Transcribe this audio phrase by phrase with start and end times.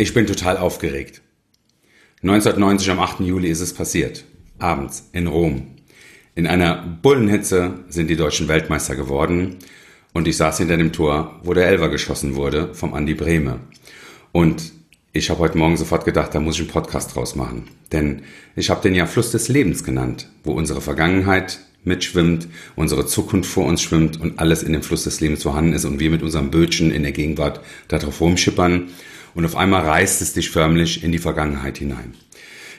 [0.00, 1.22] Ich bin total aufgeregt.
[2.22, 3.18] 1990 am 8.
[3.18, 4.24] Juli ist es passiert.
[4.60, 5.74] Abends in Rom.
[6.36, 9.56] In einer Bullenhitze sind die Deutschen Weltmeister geworden
[10.12, 13.58] und ich saß hinter dem Tor, wo der Elver geschossen wurde vom Andi Brehme.
[14.30, 14.70] Und
[15.12, 17.64] ich habe heute Morgen sofort gedacht, da muss ich einen Podcast draus machen.
[17.90, 18.22] Denn
[18.54, 22.46] ich habe den ja Fluss des Lebens genannt, wo unsere Vergangenheit mitschwimmt,
[22.76, 25.98] unsere Zukunft vor uns schwimmt und alles in dem Fluss des Lebens vorhanden ist und
[25.98, 28.90] wir mit unserem Bötchen in der Gegenwart darauf rumschippern
[29.38, 32.14] und auf einmal reißt es dich förmlich in die Vergangenheit hinein.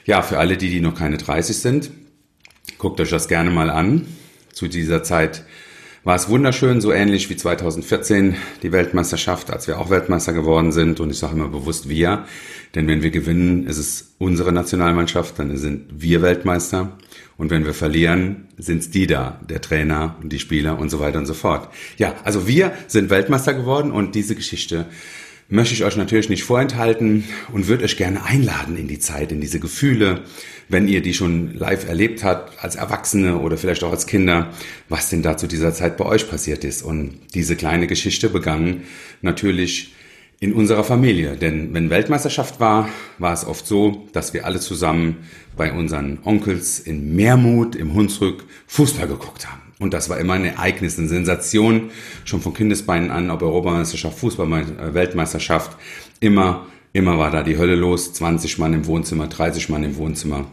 [0.04, 1.90] Ja, für alle die, die noch keine 30 sind,
[2.76, 4.06] guckt euch das gerne mal an.
[4.52, 5.42] Zu dieser Zeit
[6.04, 11.00] war es wunderschön, so ähnlich wie 2014 die Weltmeisterschaft, als wir auch Weltmeister geworden sind.
[11.00, 12.26] Und ich sage immer bewusst wir,
[12.74, 16.98] denn wenn wir gewinnen, ist es unsere Nationalmannschaft, dann sind wir Weltmeister.
[17.38, 21.00] Und wenn wir verlieren, sind es die da, der Trainer und die Spieler und so
[21.00, 21.72] weiter und so fort.
[21.96, 24.84] Ja, also wir sind Weltmeister geworden und diese Geschichte
[25.50, 29.40] möchte ich euch natürlich nicht vorenthalten und würde euch gerne einladen in die Zeit, in
[29.40, 30.22] diese Gefühle,
[30.68, 34.50] wenn ihr die schon live erlebt habt, als Erwachsene oder vielleicht auch als Kinder,
[34.88, 36.82] was denn da zu dieser Zeit bei euch passiert ist.
[36.82, 38.82] Und diese kleine Geschichte begann
[39.20, 39.92] natürlich
[40.38, 41.36] in unserer Familie.
[41.36, 45.18] Denn wenn Weltmeisterschaft war, war es oft so, dass wir alle zusammen
[45.56, 49.69] bei unseren Onkels in Meermut im Hunsrück Fußball geguckt haben.
[49.80, 51.90] Und das war immer ein Ereignis, eine Sensation,
[52.24, 55.76] schon von Kindesbeinen an, ob Europameisterschaft, Fußball, äh, Weltmeisterschaft.
[56.20, 58.12] Immer, immer war da die Hölle los.
[58.12, 60.44] 20 Mann im Wohnzimmer, 30 Mann im Wohnzimmer.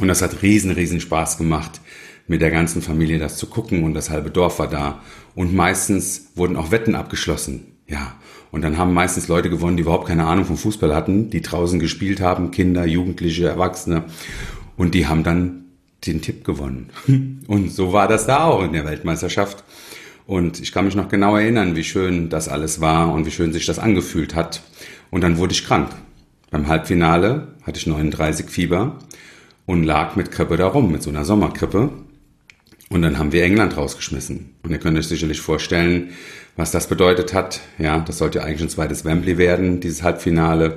[0.00, 1.82] Und das hat riesen, riesen Spaß gemacht,
[2.26, 5.02] mit der ganzen Familie das zu gucken und das halbe Dorf war da.
[5.34, 7.66] Und meistens wurden auch Wetten abgeschlossen.
[7.86, 8.14] Ja.
[8.50, 11.80] Und dann haben meistens Leute gewonnen, die überhaupt keine Ahnung vom Fußball hatten, die draußen
[11.80, 14.04] gespielt haben, Kinder, Jugendliche, Erwachsene.
[14.76, 15.63] Und die haben dann
[16.06, 16.90] den Tipp gewonnen.
[17.46, 19.64] Und so war das da auch in der Weltmeisterschaft.
[20.26, 23.52] Und ich kann mich noch genau erinnern, wie schön das alles war und wie schön
[23.52, 24.62] sich das angefühlt hat.
[25.10, 25.90] Und dann wurde ich krank.
[26.50, 28.98] Beim Halbfinale hatte ich 39 Fieber
[29.66, 31.90] und lag mit Krippe da rum, mit so einer Sommerkrippe.
[32.88, 34.54] Und dann haben wir England rausgeschmissen.
[34.62, 36.10] Und ihr könnt euch sicherlich vorstellen,
[36.56, 37.60] was das bedeutet hat.
[37.78, 40.76] Ja, das sollte eigentlich ein zweites Wembley werden, dieses Halbfinale.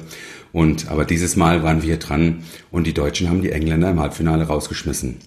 [0.51, 4.45] Und, aber dieses Mal waren wir dran und die Deutschen haben die Engländer im Halbfinale
[4.45, 5.17] rausgeschmissen.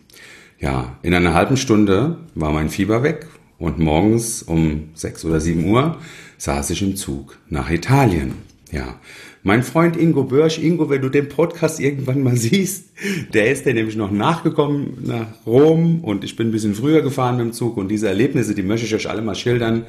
[0.59, 3.27] Ja, in einer halben Stunde war mein Fieber weg
[3.59, 5.99] und morgens um sechs oder sieben Uhr
[6.39, 8.35] saß ich im Zug nach Italien.
[8.73, 9.01] Ja,
[9.43, 12.91] mein Freund Ingo Börsch, Ingo, wenn du den Podcast irgendwann mal siehst,
[13.33, 17.37] der ist ja nämlich noch nachgekommen nach Rom und ich bin ein bisschen früher gefahren
[17.39, 19.87] mit dem Zug und diese Erlebnisse, die möchte ich euch alle mal schildern,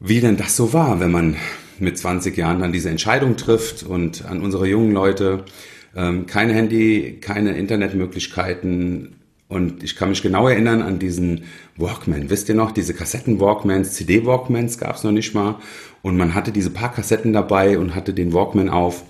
[0.00, 1.36] wie denn das so war, wenn man
[1.80, 5.44] mit 20 Jahren dann diese Entscheidung trifft und an unsere jungen Leute
[5.96, 9.16] ähm, kein Handy, keine Internetmöglichkeiten.
[9.48, 11.44] Und ich kann mich genau erinnern an diesen
[11.76, 12.30] Walkman.
[12.30, 15.56] Wisst ihr noch, diese Kassetten-Walkmans, CD-Walkmans gab es noch nicht mal.
[16.02, 19.04] Und man hatte diese paar Kassetten dabei und hatte den Walkman auf.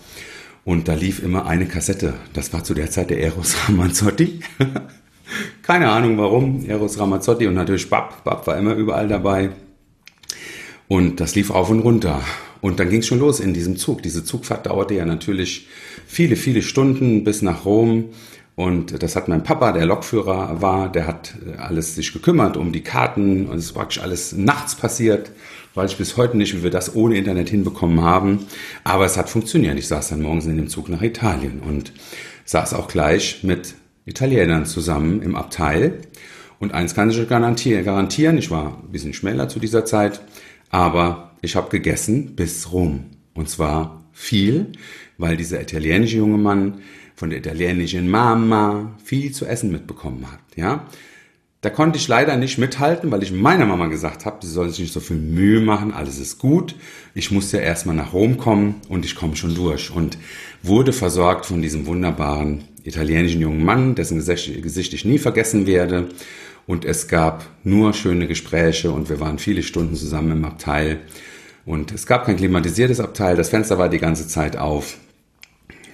[0.65, 2.15] Und da lief immer eine Kassette.
[2.33, 4.41] Das war zu der Zeit der Eros Ramazzotti.
[5.63, 6.65] Keine Ahnung warum.
[6.67, 8.23] Eros Ramazzotti und natürlich Bab.
[8.25, 9.51] Bab war immer überall dabei.
[10.89, 12.23] Und das lief auf und runter.
[12.67, 14.03] Und dann ging es schon los in diesem Zug.
[14.03, 15.69] Diese Zugfahrt dauerte ja natürlich
[16.05, 18.07] viele, viele Stunden bis nach Rom.
[18.57, 22.73] Und das hat mein Papa, der Lokführer war, der hat äh, alles sich gekümmert um
[22.73, 25.31] die Karten und es war praktisch alles nachts passiert.
[25.75, 28.47] Weiß ich bis heute nicht, wie wir das ohne Internet hinbekommen haben.
[28.83, 29.79] Aber es hat funktioniert.
[29.79, 31.93] Ich saß dann morgens in dem Zug nach Italien und
[32.47, 33.75] saß auch gleich mit
[34.07, 36.01] Italienern zusammen im Abteil.
[36.59, 40.21] Und eins kann ich garantieren, ich war ein bisschen schneller zu dieser Zeit,
[40.71, 43.07] aber ich habe gegessen bis Rom.
[43.35, 44.73] Und zwar viel,
[45.19, 46.81] weil dieser italienische junge Mann
[47.15, 50.41] von der italienischen Mama viel zu essen mitbekommen hat.
[50.57, 50.87] Ja,
[51.63, 54.79] da konnte ich leider nicht mithalten, weil ich meiner Mama gesagt habe, sie soll sich
[54.79, 56.77] nicht so viel Mühe machen, alles ist gut.
[57.15, 59.91] Ich muss ja erstmal nach Rom kommen und ich komme schon durch.
[59.91, 60.17] Und
[60.63, 66.09] wurde versorgt von diesem wunderbaren italienischen jungen Mann, dessen Gesicht ich nie vergessen werde.
[66.67, 71.01] Und es gab nur schöne Gespräche und wir waren viele Stunden zusammen im Abteil.
[71.65, 74.99] Und es gab kein klimatisiertes Abteil, das Fenster war die ganze Zeit auf.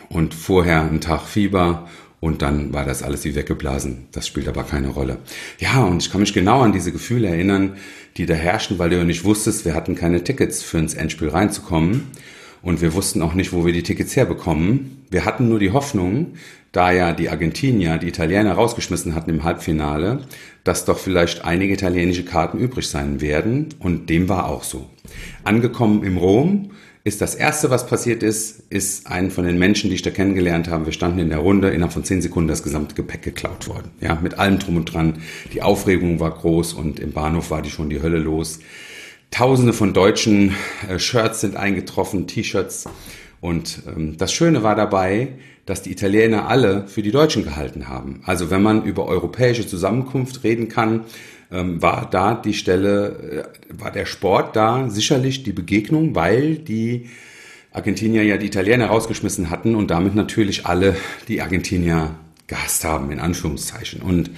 [0.08, 1.88] Und vorher ein Tag Fieber
[2.20, 4.06] und dann war das alles wie weggeblasen.
[4.12, 5.18] Das spielt aber keine Rolle.
[5.58, 7.76] Ja, und ich kann mich genau an diese Gefühle erinnern,
[8.16, 11.30] die da herrschten, weil du ja nicht wusstest, wir hatten keine Tickets für ins Endspiel
[11.30, 12.06] reinzukommen.
[12.62, 15.04] Und wir wussten auch nicht, wo wir die Tickets herbekommen.
[15.10, 16.34] Wir hatten nur die Hoffnung,
[16.70, 20.22] da ja die Argentinier die Italiener rausgeschmissen hatten im Halbfinale,
[20.64, 23.68] dass doch vielleicht einige italienische Karten übrig sein werden.
[23.78, 24.88] Und dem war auch so.
[25.44, 26.70] Angekommen im Rom
[27.04, 30.68] ist das erste, was passiert ist, ist ein von den Menschen, die ich da kennengelernt
[30.68, 30.86] habe.
[30.86, 33.90] Wir standen in der Runde, innerhalb von zehn Sekunden das gesamte Gepäck geklaut worden.
[34.00, 35.14] Ja, mit allem drum und dran.
[35.52, 38.60] Die Aufregung war groß und im Bahnhof war die schon die Hölle los.
[39.32, 40.54] Tausende von deutschen
[40.88, 42.84] äh, Shirts sind eingetroffen, T-Shirts
[43.40, 45.28] Und ähm, das Schöne war dabei,
[45.64, 48.20] dass die Italiener alle für die Deutschen gehalten haben.
[48.26, 51.06] Also wenn man über europäische Zusammenkunft reden kann,
[51.50, 57.08] ähm, war da die Stelle, äh, war der Sport da sicherlich die Begegnung, weil die
[57.72, 60.94] Argentinier ja die Italiener rausgeschmissen hatten und damit natürlich alle
[61.28, 62.16] die Argentinier
[62.52, 64.02] gehasst haben, in Anführungszeichen.
[64.02, 64.30] Und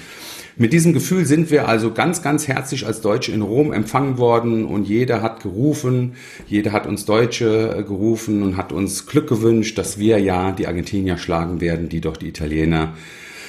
[0.56, 4.66] mit diesem Gefühl sind wir also ganz, ganz herzlich als Deutsche in Rom empfangen worden
[4.66, 6.14] und jeder hat gerufen,
[6.46, 10.68] jeder hat uns Deutsche äh, gerufen und hat uns Glück gewünscht, dass wir ja die
[10.68, 12.94] Argentinier schlagen werden, die doch die Italiener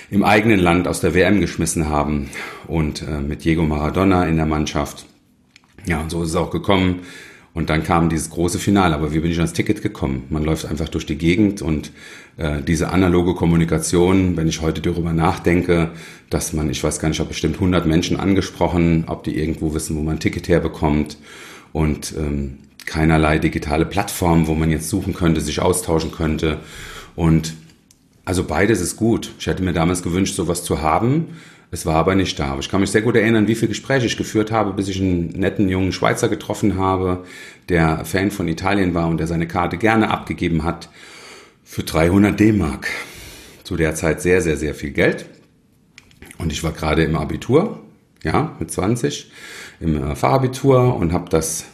[0.10, 2.32] im eigenen Land aus der WM geschmissen haben
[2.66, 5.06] und äh, mit Diego Maradona in der Mannschaft.
[5.86, 7.02] Ja, und so ist es auch gekommen.
[7.56, 8.94] Und dann kam dieses große Finale.
[8.94, 10.26] Aber wie bin ich ans Ticket gekommen?
[10.30, 11.92] Man läuft einfach durch die Gegend und
[12.36, 15.92] äh, diese analoge Kommunikation, wenn ich heute darüber nachdenke,
[16.30, 19.74] dass man, ich weiß gar nicht, ich habe bestimmt 100 Menschen angesprochen, ob die irgendwo
[19.74, 21.18] wissen, wo man ein Ticket herbekommt
[21.72, 26.60] und ähm, keinerlei digitale Plattform, wo man jetzt suchen könnte, sich austauschen könnte.
[27.16, 27.54] Und
[28.26, 29.32] also beides ist gut.
[29.40, 31.38] Ich hätte mir damals gewünscht, sowas zu haben.
[31.76, 32.58] Es war aber nicht da.
[32.58, 35.28] Ich kann mich sehr gut erinnern, wie viele Gespräche ich geführt habe, bis ich einen
[35.32, 37.26] netten jungen Schweizer getroffen habe,
[37.68, 40.88] der Fan von Italien war und der seine Karte gerne abgegeben hat
[41.66, 42.88] für 300 D-Mark.
[43.66, 45.26] Zu der Zeit sehr, sehr, sehr viel Geld.
[46.38, 47.82] Und ich war gerade im Abitur,
[48.24, 49.30] ja, mit 20,
[49.82, 51.66] im äh, Fachabitur und habe das,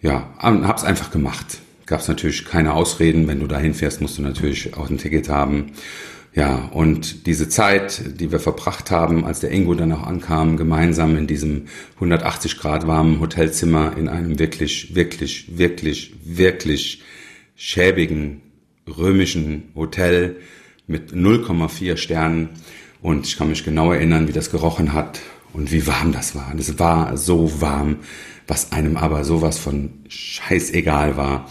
[0.00, 3.26] ja, habe es einfach gemacht gab es natürlich keine Ausreden.
[3.26, 5.72] Wenn du dahin fährst, musst du natürlich auch ein Ticket haben.
[6.38, 11.16] Ja, und diese Zeit, die wir verbracht haben, als der Ingo dann auch ankam, gemeinsam
[11.16, 17.02] in diesem 180 Grad warmen Hotelzimmer in einem wirklich, wirklich, wirklich, wirklich
[17.56, 18.40] schäbigen
[18.86, 20.36] römischen Hotel
[20.86, 22.50] mit 0,4 Sternen.
[23.02, 25.18] Und ich kann mich genau erinnern, wie das gerochen hat
[25.52, 26.52] und wie warm das war.
[26.52, 27.96] Und es war so warm,
[28.46, 31.48] was einem aber sowas von scheißegal war.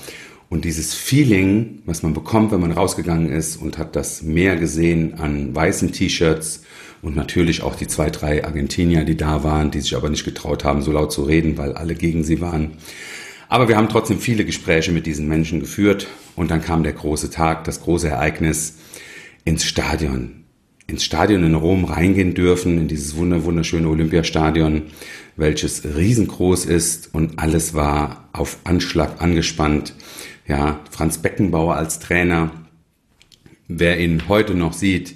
[0.50, 5.16] Und dieses Feeling, was man bekommt, wenn man rausgegangen ist und hat das Meer gesehen
[5.16, 6.62] an weißen T-Shirts
[7.02, 10.64] und natürlich auch die zwei, drei Argentinier, die da waren, die sich aber nicht getraut
[10.64, 12.78] haben, so laut zu reden, weil alle gegen sie waren.
[13.50, 17.30] Aber wir haben trotzdem viele Gespräche mit diesen Menschen geführt und dann kam der große
[17.30, 18.76] Tag, das große Ereignis
[19.44, 20.44] ins Stadion.
[20.88, 24.84] Ins Stadion in Rom reingehen dürfen, in dieses wunderschöne Olympiastadion,
[25.36, 29.94] welches riesengroß ist und alles war auf Anschlag angespannt.
[30.48, 32.52] Ja, Franz Beckenbauer als Trainer,
[33.68, 35.16] wer ihn heute noch sieht,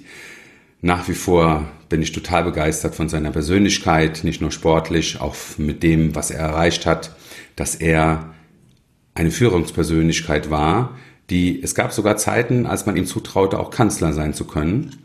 [0.82, 5.82] nach wie vor bin ich total begeistert von seiner Persönlichkeit, nicht nur sportlich, auch mit
[5.82, 7.16] dem, was er erreicht hat,
[7.56, 8.34] dass er
[9.14, 10.98] eine Führungspersönlichkeit war,
[11.30, 14.96] die, es gab sogar Zeiten, als man ihm zutraute, auch Kanzler sein zu können,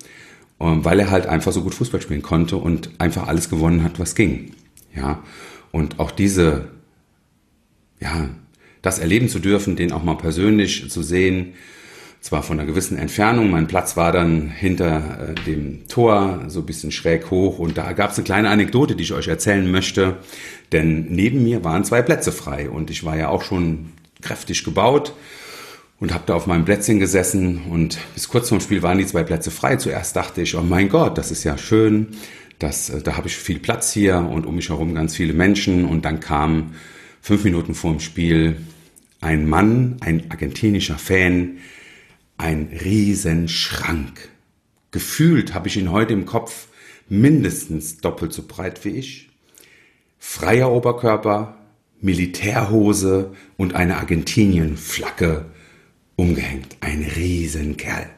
[0.60, 4.00] ähm, weil er halt einfach so gut Fußball spielen konnte und einfach alles gewonnen hat,
[4.00, 4.52] was ging.
[4.94, 5.24] Ja,
[5.72, 6.70] und auch diese,
[8.02, 8.30] ja,
[8.88, 11.54] das erleben zu dürfen, den auch mal persönlich zu sehen,
[12.22, 13.52] zwar von einer gewissen Entfernung.
[13.52, 17.60] Mein Platz war dann hinter äh, dem Tor, so ein bisschen schräg hoch.
[17.60, 20.18] Und da gab es eine kleine Anekdote, die ich euch erzählen möchte.
[20.72, 22.70] Denn neben mir waren zwei Plätze frei.
[22.70, 23.92] Und ich war ja auch schon
[24.22, 25.14] kräftig gebaut
[26.00, 27.64] und habe da auf meinem Plätzchen gesessen.
[27.70, 29.76] Und bis kurz vorm Spiel waren die zwei Plätze frei.
[29.76, 32.08] Zuerst dachte ich, oh mein Gott, das ist ja schön.
[32.58, 35.86] Das, äh, da habe ich viel Platz hier und um mich herum ganz viele Menschen.
[35.86, 36.72] Und dann kam
[37.22, 38.58] fünf Minuten vor dem Spiel
[39.22, 41.58] ein Mann, ein argentinischer Fan,
[42.38, 44.30] ein Riesenschrank.
[44.92, 46.68] Gefühlt habe ich ihn heute im Kopf
[47.10, 49.30] mindestens doppelt so breit wie ich.
[50.20, 51.58] Freier Oberkörper,
[52.00, 55.46] Militärhose und eine Argentinien-Flagge
[56.16, 56.78] umgehängt.
[56.82, 58.10] Ein Riesenkerl.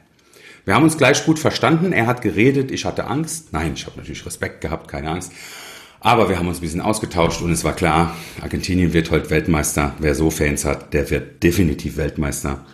[0.66, 1.94] Wir haben uns gleich gut verstanden.
[1.94, 3.54] Er hat geredet, ich hatte Angst.
[3.54, 5.32] Nein, ich habe natürlich Respekt gehabt, keine Angst.
[6.02, 9.96] Aber wir haben uns ein bisschen ausgetauscht und es war klar, Argentinien wird heute Weltmeister.
[10.00, 12.66] Wer so Fans hat, der wird definitiv Weltmeister.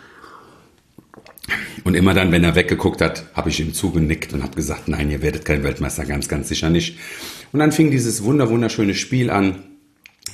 [1.84, 5.10] Und immer dann, wenn er weggeguckt hat, habe ich ihm zugenickt und habe gesagt, nein,
[5.10, 6.98] ihr werdet kein Weltmeister, ganz, ganz sicher nicht.
[7.52, 9.62] Und dann fing dieses wunder, wunderschöne Spiel an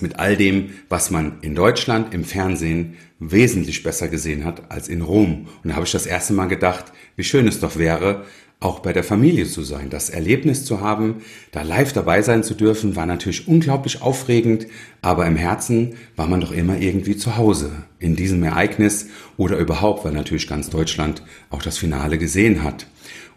[0.01, 5.03] mit all dem, was man in Deutschland im Fernsehen wesentlich besser gesehen hat als in
[5.03, 5.49] Rom.
[5.63, 8.25] Und da habe ich das erste Mal gedacht, wie schön es doch wäre,
[8.62, 9.90] auch bei der Familie zu sein.
[9.90, 14.66] Das Erlebnis zu haben, da live dabei sein zu dürfen, war natürlich unglaublich aufregend,
[15.00, 20.04] aber im Herzen war man doch immer irgendwie zu Hause in diesem Ereignis oder überhaupt,
[20.04, 22.87] weil natürlich ganz Deutschland auch das Finale gesehen hat.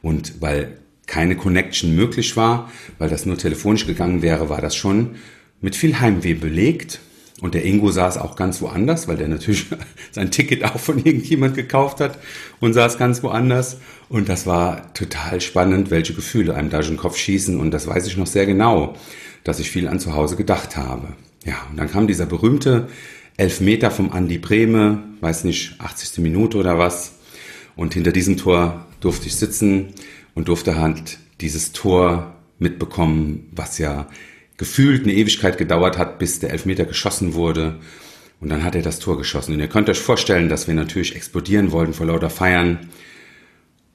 [0.01, 0.77] Und weil
[1.07, 5.15] keine Connection möglich war, weil das nur telefonisch gegangen wäre, war das schon
[5.61, 6.99] mit viel Heimweh belegt.
[7.41, 9.65] Und der Ingo saß auch ganz woanders, weil der natürlich
[10.11, 12.17] sein Ticket auch von irgendjemand gekauft hat
[12.61, 13.77] und saß ganz woanders.
[14.07, 17.59] Und das war total spannend, welche Gefühle einem da schon Kopf schießen.
[17.59, 18.95] Und das weiß ich noch sehr genau,
[19.43, 21.09] dass ich viel an zu Hause gedacht habe.
[21.43, 22.87] Ja, und dann kam dieser berühmte
[23.37, 26.19] elf Meter vom Andi Breme, weiß nicht, 80.
[26.19, 27.15] Minute oder was.
[27.75, 29.93] Und hinter diesem Tor durfte ich sitzen
[30.33, 34.07] und durfte halt dieses Tor mitbekommen, was ja
[34.57, 37.79] gefühlt eine Ewigkeit gedauert hat, bis der Elfmeter geschossen wurde.
[38.39, 39.53] Und dann hat er das Tor geschossen.
[39.53, 42.89] Und ihr könnt euch vorstellen, dass wir natürlich explodieren wollten vor lauter Feiern.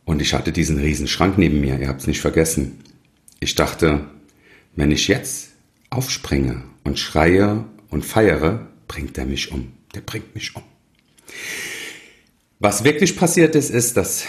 [0.04, 2.80] Und ich hatte diesen riesen Schrank neben mir, ihr habt es nicht vergessen.
[3.38, 4.06] Ich dachte,
[4.76, 5.50] wenn ich jetzt
[5.90, 9.72] aufspringe und schreie und feiere, bringt er mich um.
[9.94, 10.62] Der bringt mich um.
[12.58, 14.24] Was wirklich passiert ist, ist, dass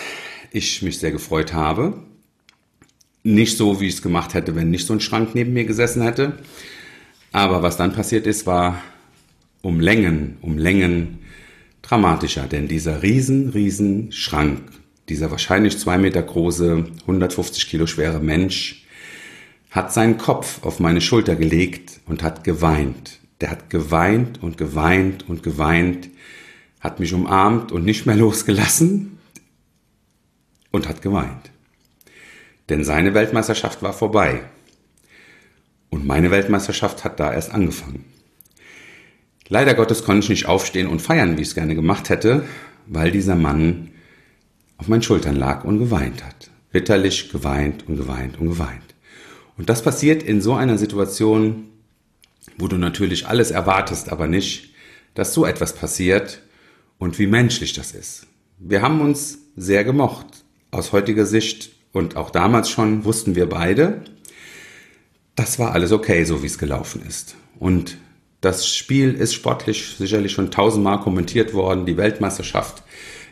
[0.51, 2.01] ich mich sehr gefreut habe.
[3.23, 6.01] Nicht so, wie ich es gemacht hätte, wenn nicht so ein Schrank neben mir gesessen
[6.01, 6.39] hätte.
[7.31, 8.81] Aber was dann passiert ist, war
[9.61, 11.19] um Längen, um Längen
[11.81, 12.47] dramatischer.
[12.47, 14.61] Denn dieser riesen, riesen Schrank,
[15.09, 18.85] dieser wahrscheinlich zwei Meter große, 150 Kilo schwere Mensch,
[19.69, 23.19] hat seinen Kopf auf meine Schulter gelegt und hat geweint.
[23.39, 26.09] Der hat geweint und geweint und geweint,
[26.79, 29.17] hat mich umarmt und nicht mehr losgelassen
[30.71, 31.50] und hat geweint.
[32.71, 34.43] Denn seine Weltmeisterschaft war vorbei.
[35.89, 38.05] Und meine Weltmeisterschaft hat da erst angefangen.
[39.49, 42.45] Leider Gottes konnte ich nicht aufstehen und feiern, wie ich es gerne gemacht hätte,
[42.87, 43.89] weil dieser Mann
[44.77, 46.49] auf meinen Schultern lag und geweint hat.
[46.71, 48.95] Bitterlich geweint und geweint und geweint.
[49.57, 51.67] Und das passiert in so einer Situation,
[52.57, 54.73] wo du natürlich alles erwartest, aber nicht,
[55.13, 56.41] dass so etwas passiert
[56.99, 58.27] und wie menschlich das ist.
[58.59, 60.45] Wir haben uns sehr gemocht.
[60.71, 64.01] Aus heutiger Sicht und auch damals schon wussten wir beide,
[65.35, 67.35] das war alles okay, so wie es gelaufen ist.
[67.59, 67.97] Und
[68.41, 71.85] das Spiel ist sportlich sicherlich schon tausendmal kommentiert worden.
[71.85, 72.83] Die Weltmeisterschaft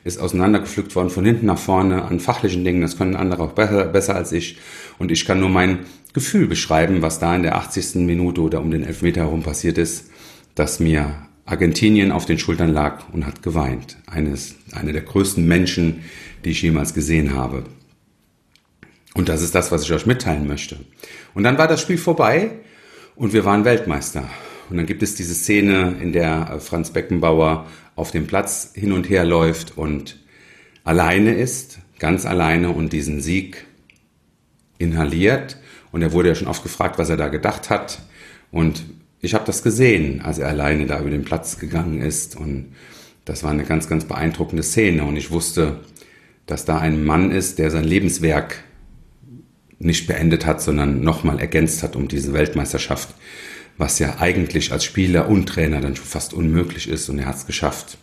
[0.03, 2.81] ist auseinandergepflückt worden von hinten nach vorne an fachlichen Dingen.
[2.81, 4.57] Das können andere auch besser, besser als ich.
[4.97, 5.79] Und ich kann nur mein
[6.13, 7.95] Gefühl beschreiben, was da in der 80.
[7.95, 10.09] Minute oder um den Elfmeter herum passiert ist,
[10.55, 13.97] dass mir Argentinien auf den Schultern lag und hat geweint.
[14.05, 16.01] Eines, eine der größten Menschen,
[16.45, 17.63] die ich jemals gesehen habe.
[19.15, 20.77] Und das ist das, was ich euch mitteilen möchte.
[21.33, 22.51] Und dann war das Spiel vorbei
[23.15, 24.29] und wir waren Weltmeister.
[24.69, 29.09] Und dann gibt es diese Szene, in der Franz Beckenbauer auf dem Platz hin und
[29.09, 30.19] her läuft und
[30.83, 33.65] alleine ist, ganz alleine und diesen Sieg
[34.77, 35.57] inhaliert.
[35.91, 37.99] Und er wurde ja schon oft gefragt, was er da gedacht hat.
[38.51, 38.83] Und
[39.21, 42.35] ich habe das gesehen, als er alleine da über den Platz gegangen ist.
[42.35, 42.73] Und
[43.25, 45.03] das war eine ganz, ganz beeindruckende Szene.
[45.03, 45.79] Und ich wusste,
[46.45, 48.63] dass da ein Mann ist, der sein Lebenswerk
[49.79, 53.09] nicht beendet hat, sondern nochmal ergänzt hat um diese Weltmeisterschaft,
[53.77, 57.09] was ja eigentlich als Spieler und Trainer dann schon fast unmöglich ist.
[57.09, 57.98] Und er hat es geschafft.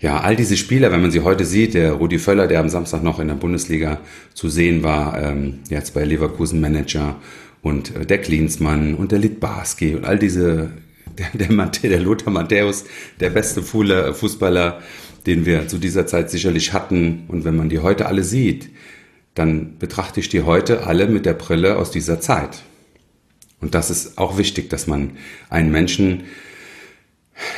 [0.00, 3.04] Ja, all diese Spieler, wenn man sie heute sieht, der Rudi Völler, der am Samstag
[3.04, 4.00] noch in der Bundesliga
[4.34, 7.20] zu sehen war, ähm, jetzt bei Leverkusen Manager
[7.62, 10.70] und äh, der Klinsmann und der Litbarski und all diese,
[11.18, 12.84] der, der, Mate, der Lothar Matthäus,
[13.20, 14.82] der beste Fußballer,
[15.26, 17.26] den wir zu dieser Zeit sicherlich hatten.
[17.28, 18.70] Und wenn man die heute alle sieht,
[19.34, 22.62] dann betrachte ich die heute alle mit der Brille aus dieser Zeit.
[23.60, 25.12] Und das ist auch wichtig, dass man
[25.48, 26.24] einen Menschen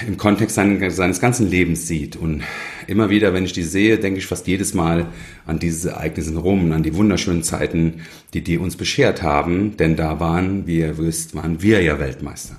[0.06, 2.16] im Kontext seines ganzen Lebens sieht.
[2.16, 2.42] Und
[2.86, 5.06] immer wieder, wenn ich die sehe, denke ich fast jedes Mal
[5.46, 8.02] an diese Ereignisse in Rom, an die wunderschönen Zeiten,
[8.32, 9.76] die die uns beschert haben.
[9.76, 12.56] Denn da waren, wie ihr wisst, waren wir ja Weltmeister.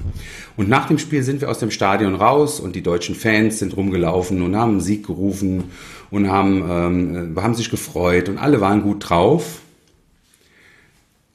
[0.58, 3.76] Und nach dem Spiel sind wir aus dem Stadion raus und die deutschen Fans sind
[3.76, 5.66] rumgelaufen und haben Sieg gerufen
[6.12, 9.62] und haben, ähm, haben sich gefreut und alle waren gut drauf.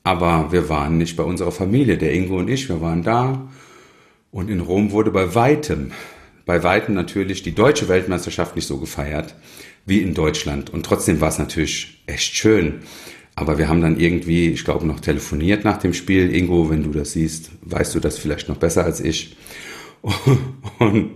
[0.02, 3.48] Aber wir waren nicht bei unserer Familie, der Ingo und ich, wir waren da
[4.32, 5.92] und in Rom wurde bei weitem,
[6.46, 9.34] bei weitem natürlich die deutsche Weltmeisterschaft nicht so gefeiert
[9.86, 10.70] wie in Deutschland.
[10.70, 12.80] Und trotzdem war es natürlich echt schön.
[13.34, 16.34] Aber wir haben dann irgendwie, ich glaube, noch telefoniert nach dem Spiel.
[16.34, 19.36] Ingo, wenn du das siehst, weißt du das vielleicht noch besser als ich.
[20.78, 21.10] Und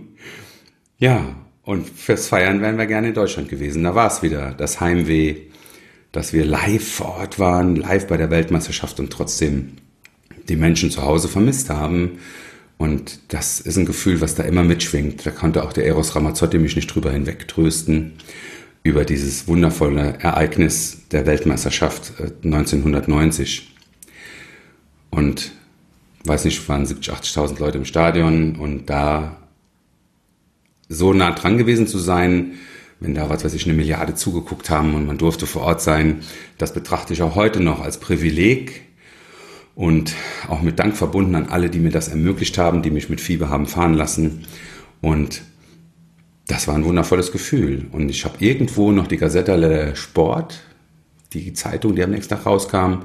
[0.97, 1.35] ja,
[1.65, 3.83] und fürs Feiern wären wir gerne in Deutschland gewesen.
[3.83, 5.35] Da war es wieder das Heimweh,
[6.11, 9.73] dass wir live vor Ort waren, live bei der Weltmeisterschaft und trotzdem
[10.47, 12.19] die Menschen zu Hause vermisst haben
[12.77, 15.25] und das ist ein Gefühl, was da immer mitschwingt.
[15.25, 18.13] Da konnte auch der Eros Ramazzotti mich nicht drüber hinweg trösten,
[18.83, 23.59] über dieses wundervolle Ereignis der Weltmeisterschaft 1990.
[23.59, 25.53] Äh, und
[26.25, 29.37] weiß nicht, waren 70, 80.000 Leute im Stadion und da
[30.89, 32.53] so nah dran gewesen zu sein,
[32.99, 36.21] wenn da, was weiß ich, eine Milliarde zugeguckt haben und man durfte vor Ort sein,
[36.57, 38.85] das betrachte ich auch heute noch als Privileg,
[39.75, 40.15] und
[40.47, 43.49] auch mit Dank verbunden an alle, die mir das ermöglicht haben, die mich mit Fieber
[43.49, 44.45] haben fahren lassen.
[45.01, 45.43] Und
[46.47, 47.87] das war ein wundervolles Gefühl.
[47.91, 50.61] Und ich habe irgendwo noch die Gazette Sport,
[51.33, 53.03] die Zeitung, die am nächsten Tag rauskam,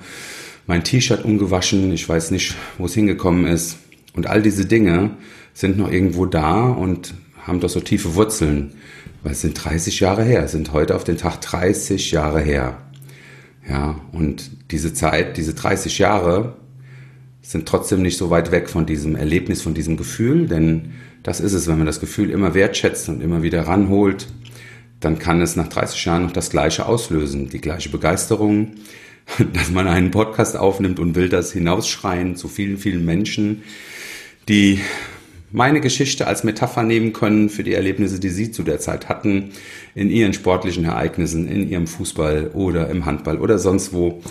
[0.66, 3.78] mein T-Shirt umgewaschen, ich weiß nicht, wo es hingekommen ist.
[4.14, 5.16] Und all diese Dinge
[5.52, 7.14] sind noch irgendwo da und
[7.50, 8.74] haben doch so tiefe Wurzeln,
[9.22, 12.78] weil es sind 30 Jahre her, sind heute auf den Tag 30 Jahre her.
[13.68, 16.56] Ja, und diese Zeit, diese 30 Jahre
[17.42, 20.92] sind trotzdem nicht so weit weg von diesem Erlebnis, von diesem Gefühl, denn
[21.22, 24.28] das ist es, wenn man das Gefühl immer wertschätzt und immer wieder ranholt,
[25.00, 28.76] dann kann es nach 30 Jahren noch das Gleiche auslösen, die gleiche Begeisterung,
[29.52, 33.62] dass man einen Podcast aufnimmt und will das hinausschreien zu vielen, vielen Menschen,
[34.48, 34.80] die
[35.52, 39.50] meine Geschichte als Metapher nehmen können für die Erlebnisse, die sie zu der Zeit hatten,
[39.94, 44.22] in ihren sportlichen Ereignissen, in ihrem Fußball oder im Handball oder sonst wo,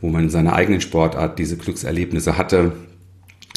[0.00, 2.72] wo man in seiner eigenen Sportart diese Glückserlebnisse hatte.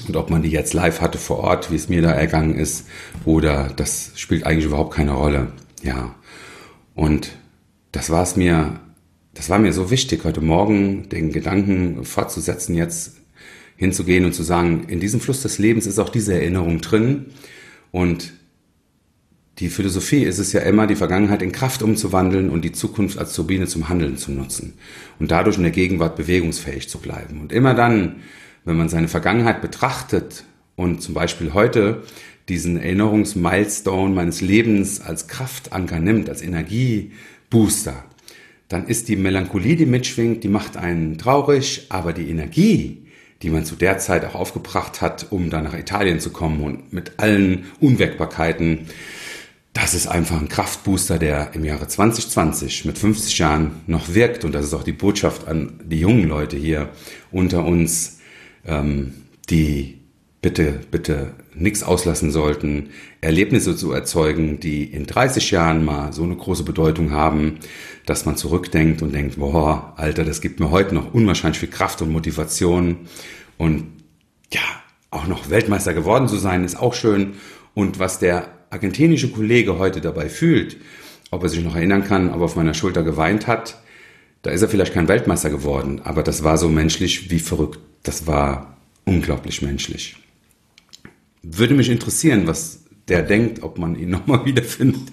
[0.08, 2.88] Und ob man die jetzt live hatte vor Ort, wie es mir da ergangen ist,
[3.24, 5.52] oder das spielt eigentlich überhaupt keine Rolle.
[5.84, 6.16] Ja.
[6.96, 7.38] Und
[7.92, 8.80] das war es mir,
[9.36, 13.21] das war mir so wichtig, heute Morgen den Gedanken fortzusetzen, jetzt
[13.82, 17.26] hinzugehen und zu sagen, in diesem Fluss des Lebens ist auch diese Erinnerung drin.
[17.90, 18.32] Und
[19.58, 23.34] die Philosophie ist es ja immer, die Vergangenheit in Kraft umzuwandeln und die Zukunft als
[23.34, 24.74] Turbine zum Handeln zu nutzen
[25.18, 27.42] und dadurch in der Gegenwart bewegungsfähig zu bleiben.
[27.42, 28.18] Und immer dann,
[28.66, 30.44] wenn man seine Vergangenheit betrachtet
[30.76, 32.04] und zum Beispiel heute
[32.50, 38.04] diesen Erinnerungsmilestone meines Lebens als Kraftanker nimmt, als Energiebooster,
[38.68, 43.01] dann ist die Melancholie, die mitschwingt, die macht einen traurig, aber die Energie,
[43.42, 46.94] die man zu der Zeit auch aufgebracht hat, um dann nach Italien zu kommen und
[46.94, 48.88] mit allen Unwägbarkeiten.
[49.74, 54.44] Das ist einfach ein Kraftbooster, der im Jahre 2020 mit 50 Jahren noch wirkt.
[54.44, 56.90] Und das ist auch die Botschaft an die jungen Leute hier
[57.32, 58.20] unter uns,
[58.66, 59.14] ähm,
[59.50, 60.01] die
[60.42, 62.90] bitte, bitte nichts auslassen sollten,
[63.22, 67.60] Erlebnisse zu erzeugen, die in 30 Jahren mal so eine große Bedeutung haben,
[68.06, 72.02] dass man zurückdenkt und denkt, boah, Alter, das gibt mir heute noch unwahrscheinlich viel Kraft
[72.02, 72.98] und Motivation
[73.58, 73.88] und
[74.52, 74.62] ja,
[75.12, 77.34] auch noch Weltmeister geworden zu sein, ist auch schön.
[77.74, 80.78] Und was der argentinische Kollege heute dabei fühlt,
[81.30, 83.78] ob er sich noch erinnern kann, ob er auf meiner Schulter geweint hat,
[84.42, 87.80] da ist er vielleicht kein Weltmeister geworden, aber das war so menschlich wie verrückt.
[88.04, 90.16] Das war unglaublich menschlich.
[91.44, 95.12] Würde mich interessieren, was der denkt, ob man ihn nochmal wiederfindet,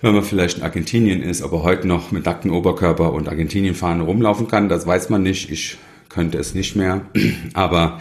[0.00, 4.02] wenn man vielleicht in Argentinien ist, ob er heute noch mit nacktem Oberkörper und Argentinienfahne
[4.02, 5.50] rumlaufen kann, das weiß man nicht.
[5.50, 7.02] Ich könnte es nicht mehr.
[7.54, 8.00] Aber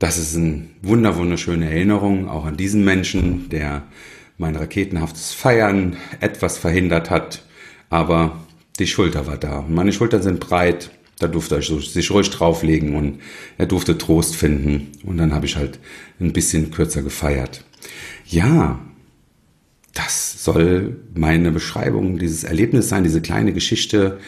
[0.00, 3.84] das ist eine wunder, wunderschöne Erinnerung auch an diesen Menschen, der
[4.38, 7.44] mein raketenhaftes Feiern etwas verhindert hat.
[7.90, 8.40] Aber
[8.78, 9.58] die Schulter war da.
[9.60, 10.90] Und meine Schultern sind breit.
[11.20, 13.20] Da durfte er sich ruhig drauflegen und
[13.58, 14.88] er durfte Trost finden.
[15.04, 15.78] Und dann habe ich halt
[16.18, 17.64] ein bisschen kürzer gefeiert.
[18.26, 18.80] Ja,
[19.94, 24.18] das soll meine Beschreibung dieses Erlebnisses sein, diese kleine Geschichte,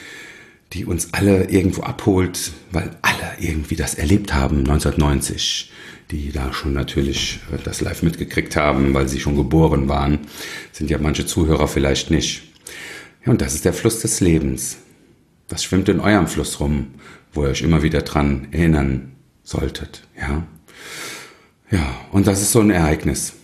[0.73, 5.71] die uns alle irgendwo abholt, weil alle irgendwie das erlebt haben 1990,
[6.11, 10.21] die da schon natürlich das live mitgekriegt haben, weil sie schon geboren waren,
[10.73, 12.43] sind ja manche Zuhörer vielleicht nicht.
[13.25, 14.77] Ja, und das ist der Fluss des Lebens.
[15.53, 16.95] Das schwimmt in eurem Fluss rum,
[17.35, 19.13] wo ihr euch immer wieder dran erinnern
[19.43, 20.47] solltet, ja.
[21.71, 23.35] Ja, und das ist so ein Ereignis.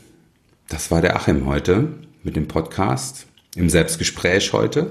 [0.71, 1.89] Das war der Achim heute
[2.23, 4.91] mit dem Podcast im Selbstgespräch heute.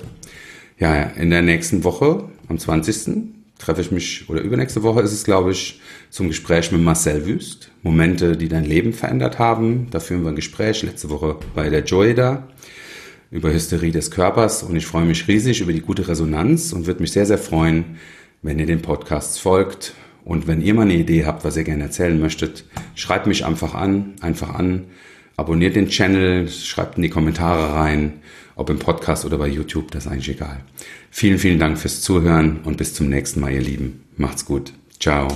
[0.78, 3.34] Ja, in der nächsten Woche, am 20.
[3.58, 7.72] treffe ich mich, oder übernächste Woche ist es, glaube ich, zum Gespräch mit Marcel Wüst.
[7.82, 9.88] Momente, die dein Leben verändert haben.
[9.90, 10.84] Da führen wir ein Gespräch.
[10.84, 12.48] Letzte Woche bei der Joy da
[13.32, 17.02] über Hysterie des Körpers und ich freue mich riesig über die gute Resonanz und würde
[17.02, 17.98] mich sehr, sehr freuen,
[18.42, 21.84] wenn ihr den Podcasts folgt und wenn ihr mal eine Idee habt, was ihr gerne
[21.84, 24.86] erzählen möchtet, schreibt mich einfach an, einfach an,
[25.36, 28.14] abonniert den Channel, schreibt in die Kommentare rein,
[28.56, 30.62] ob im Podcast oder bei YouTube, das ist eigentlich egal.
[31.12, 34.04] Vielen, vielen Dank fürs Zuhören und bis zum nächsten Mal, ihr Lieben.
[34.18, 34.74] Macht's gut.
[35.00, 35.28] Ciao.